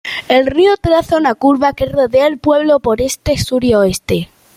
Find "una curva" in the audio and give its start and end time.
1.17-1.73